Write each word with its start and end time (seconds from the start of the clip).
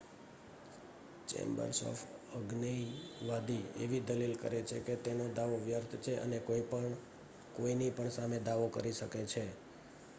"Chambers 1.27 1.79
એક 1.83 1.99
અજ્ઞેયવાદી 2.37 3.65
એવી 3.83 4.05
દલીલ 4.07 4.33
કરે 4.37 4.59
છે 4.63 4.77
કે 4.81 4.95
તેનો 5.03 5.25
દાવો 5.31 5.57
"વ્યર્થ" 5.61 5.93
છે 6.03 6.13
અને 6.19 6.37
"કોઈપણ 6.41 6.93
કોઈની 7.55 7.91
પણ 7.91 8.11
સામે 8.11 8.37
દાવો 8.41 8.65
કરી 8.71 8.95
શકે 8.95 9.21
છે."" 9.25 9.45